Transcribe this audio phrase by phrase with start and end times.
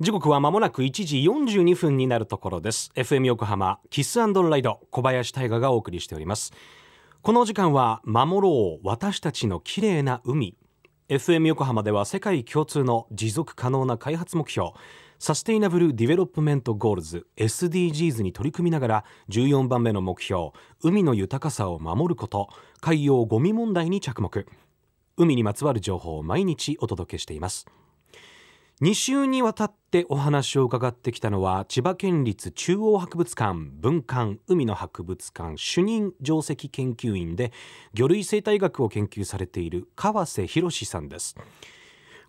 [0.00, 2.90] 時刻は間もなく1時42分になるところです。
[2.96, 6.52] FM 横浜 Kiss & Ride 小林大賀がお送りしております。
[7.20, 10.56] この時間は守ろう私たちの綺麗な海。
[11.08, 14.70] FM 横浜では世界共通の持続可能な開発目標
[15.18, 20.50] Sustainable Development Goals SDGs に取り組みながら14番目の目標
[20.82, 22.48] 海の豊かさを守ること
[22.80, 24.46] 海洋ゴミ問題に着目。
[25.18, 27.66] 海にまつわる情報を毎日お届けしています。
[28.82, 37.52] 2週にわたってお話を伺ってきたのは千葉県立中央博物館文館海の博物館主任定石研究員で
[37.94, 41.36] 魚類生態学を研究されている川瀬博さんです。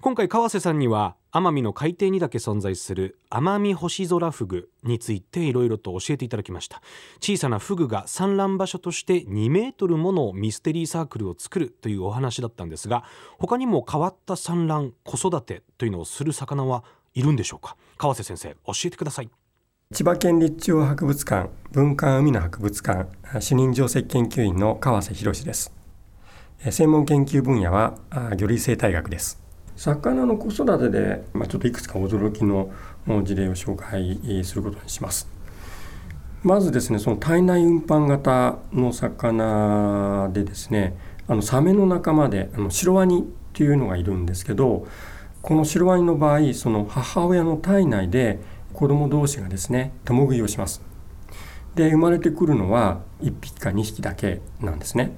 [0.04, 6.82] 今回川瀬さんには奄美の海底にだけ存在する奄美星空フグについていろいろと教えていただきました。
[7.22, 13.06] 小さなフグが産卵場所として2メートルものミステリーサークルを作るというお話だったんですが
[13.40, 17.78] 他にも変わった産卵子育てというのをする魚はいるんでしょうか？
[17.98, 19.30] 川瀬先生教えてください。
[19.94, 25.72] 千葉県立中央博物館文館海の博物館主任上席研究員の川瀬博です。
[26.70, 29.42] 専門研究分野は魚類生態学です。
[29.76, 32.72] 魚の子育てで、まあ、ちょっといくつか驚きの
[33.24, 35.28] 事例を紹介することにします。
[36.44, 44.86] まずですねその体内運搬型の魚でですねあのサメの仲間であのシロワニっていうのがいるんですけど
[45.42, 48.40] このシロワニの場合その母親の体内で
[48.74, 50.82] 子供同士がですね共食いをします。
[51.76, 55.12] で生まれてくるのは1匹か2匹だけなんですね。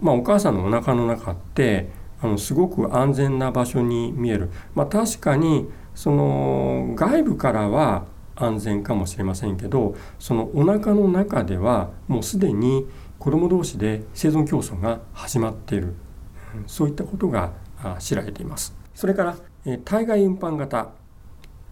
[0.00, 1.88] まあ、お母さんのお腹の中って
[2.20, 12.86] あのすごく安全な場所に見える、まあ、確かにその外部からは安全かもしれませんけどそのお腹の中ではもうすでに
[13.18, 15.94] 子ども同士で生存競争が始まっている。
[16.66, 17.52] そういったことが
[17.98, 18.74] 知られています。
[18.94, 19.36] それから
[19.84, 20.90] 体外運搬型。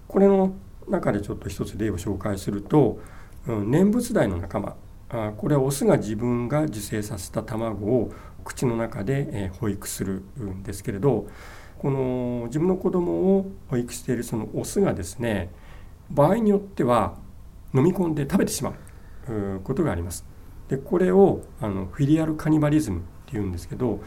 [0.08, 0.54] これの
[0.88, 2.98] 中でちょっと一つ例を紹介すると
[3.46, 4.76] 念仏台の仲間。
[5.08, 8.12] これはオスが自分が受精させた卵を
[8.44, 11.28] 口の中で保育するんですけれど
[11.78, 15.50] この自分の子供を保育しているそのオスがですね
[16.10, 17.16] 場合によっては
[17.74, 18.70] 飲み込んで食べてしま
[19.28, 20.24] うことがあります。
[20.68, 24.00] でこれをあのフィリアルカニバリズムっていうんですけど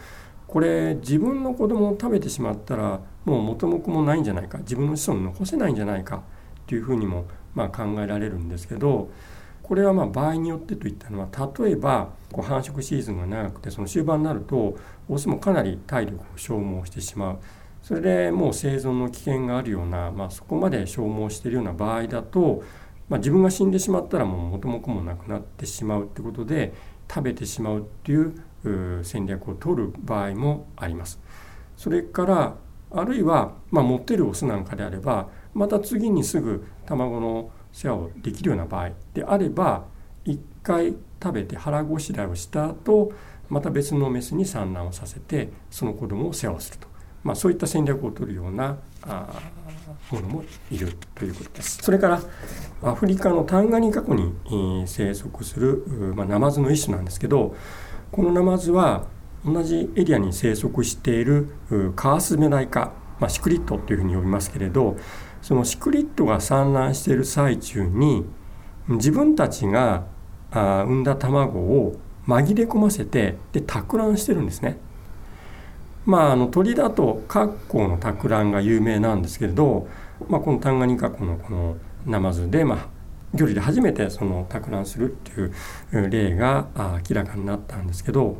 [0.47, 6.21] これ自分の子供を食べてしまったらもう元も子もないんじゃないか自分の子孫残せないんじゃないかっ
[6.65, 9.09] ていうふうにもまあ考えられるんですけど
[9.69, 11.27] これはま場合によってといったのは
[11.61, 14.75] 例えばこう繁殖シーズンが長くてその終盤になると
[15.07, 17.39] オスもかなり体力を消耗してしまう
[17.83, 22.63] それでもう生存の危険があるような、まあ、そこまで消耗しているような場合だと、
[23.09, 26.73] まあ、自分が死んでしまったらもう元も子もなくなってしまうってことで
[27.07, 31.19] 食べてしまうっていう戦略を取る場合もあります。
[31.77, 32.55] それから
[32.89, 39.85] あるいは、まあ、持ってるオスなんかであればまた次にすぐ卵の世話をできるような場合であれば
[40.25, 43.11] 1回食べて腹ごしらえをした後
[43.49, 46.87] また別のメスに産卵をさせてその子供を世話をすると、
[47.23, 49.27] まあ、そういった戦略を取るようなあ
[50.11, 51.77] ものもいるということです。
[51.81, 52.21] それから
[52.83, 55.83] アフリカのタンガニカ湖に生息する、
[56.15, 57.55] まあ、ナマズの一種なんですけど
[58.11, 59.05] このナマズは
[59.45, 61.49] 同じエリアに生息している
[61.95, 64.97] カワスメダイ科、まあ、シクリットというふうに呼びますけれど
[65.49, 68.23] そのシクリットが産卵している最中に
[68.87, 70.05] 自分たちが
[70.51, 71.95] あ産んだ卵を
[72.27, 74.77] 紛れ込ませてで托卵してるんですね。
[76.05, 79.87] まあ、あの鳥だとカッコウの托卵が有名なんですけれど、
[80.27, 82.87] まあ、このタンガニカコのこのナマズで、まあ、
[83.33, 86.67] 魚類で初めてその托卵するっていう例が
[87.09, 88.37] 明らかになったんですけど、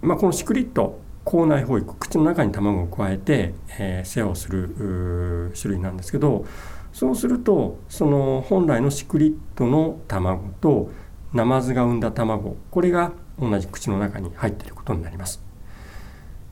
[0.00, 6.44] まあ、このシクリット口内保育口の中に卵を加えて、えー、世話をする種類なんですけど
[6.92, 10.90] そうするとその本来のシクリットの卵と
[11.32, 15.42] ナマズが産んだ卵これが同じ口の中に入っていることになります。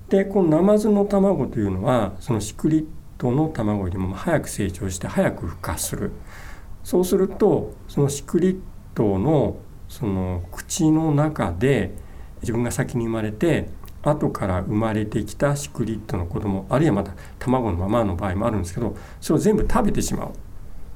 [0.09, 2.87] でこのナマズの卵というのはそのシクリッ
[3.17, 6.11] トの卵よりも早く成長して早く孵化する
[6.83, 8.61] そうするとそのシクリッ
[8.95, 9.59] トの
[9.89, 11.93] その口の中で
[12.41, 13.69] 自分が先に生まれて
[14.03, 20.33] 後から生まれてきたシクリットの子供あるいはまた卵のままの場合もあるんですけどそれを全部食べてしまう。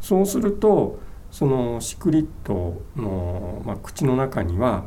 [0.01, 0.99] そうすると
[1.31, 4.85] そのシクリットの、まあ、口の中には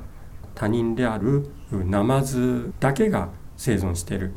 [0.56, 4.34] 他人であるナマズだけが生存している、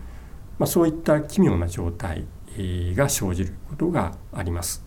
[0.59, 2.27] まあ、そういった奇妙な状態
[2.97, 4.85] が生じることがあります。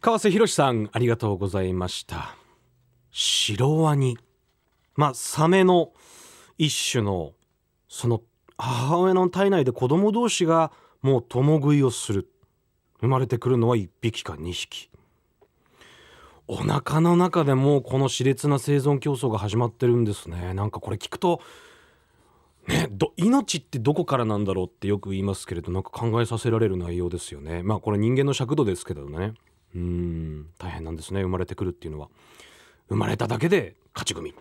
[0.00, 2.36] 川瀬博さんありがとうございました。
[3.10, 4.18] シロワニ。
[4.94, 5.92] まあサメの
[6.58, 7.32] 一種の
[7.88, 8.22] その
[8.58, 10.72] 母親の体内で子供同士が
[11.02, 12.30] もう共食いをする。
[13.00, 14.90] 生まれてくるのは1匹か2匹。
[16.48, 20.54] お腹の中でもこの熾烈な生存競争が始まってるんですね。
[20.54, 21.42] なんかこれ聞くと
[22.68, 27.62] ね、ど命ってどこからなんだろうってよく言いますけれどなんか考えさせられる内容ですよね。
[27.62, 29.34] まあこれ人間の尺度ですけどね。
[29.74, 32.08] うん大変なんですね生まれてくるっていうのは。
[32.88, 34.34] 生まれただけで勝ち組。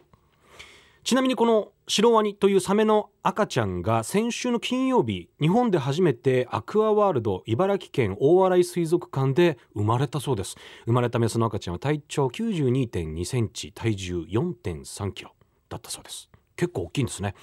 [1.06, 10.56] ちなみにこのシロワニというサメの赤ちゃんが先週の金曜日日本で初めてアクアワールド茨城県大洗水族館で生まれたそうです。
[10.88, 15.36] 生まれたメスの赤ちゃんは体長92.2センチ体重4.3キロ。
[15.70, 16.28] だったそうです。
[16.56, 17.36] 結構大きいんですね。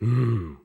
[0.00, 0.58] うん。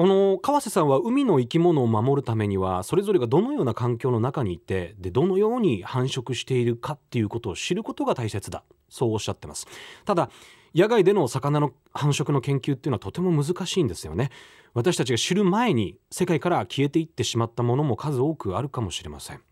[0.00, 8.64] この川瀬さんは海の生き物を守るためにはそれぞれがどのような環境の中にいてでどのように繁殖しているかっていうことを知ることが大切だ。
[8.88, 9.66] そうおっしゃってます。
[10.06, 10.30] ただ
[10.74, 14.30] 野外での魚の繁殖の研究っていうのはとても難しいんですよね。
[14.72, 19.42] 私たちが知る前に世界から消えていってしまったものも数多くあるかもしれません。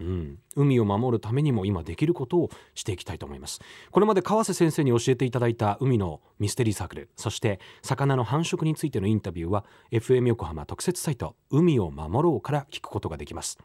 [0.00, 3.60] うん、海を守るためにも今できることをしていきたいと思います。
[3.90, 13.58] これまで川瀬先生に教えていただいた海のミステリーサークルそして魚の繁殖についてのインタビューは FM 横浜特設サイト海を守ろうから聞くことができます。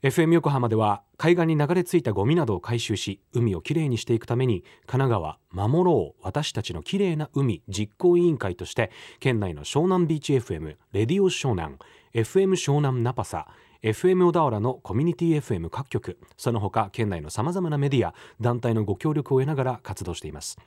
[0.00, 11.78] FM 横浜では海岸に流れ着いたゴミなどを回収し海をきれいにしていくために神奈川守ろう私たちのきれいな海実行委員会として県内の湘南ビーチ FM レディオ湘南
[12.14, 13.48] FM 湘南ナパサ
[13.82, 20.58] FM 小田原のコミュニティ FM 各局その他県内のさまざまなメディア団体のご協力を得ながら活動しています。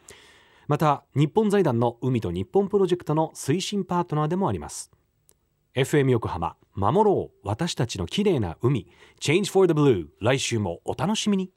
[0.67, 4.91] また日本財団の海と日本プロジェクトの推進パートナーでもあります。
[5.75, 8.87] FM 横浜守ろう私たちの綺麗な海。
[9.19, 11.51] Change for the Blue 来週もお楽しみに。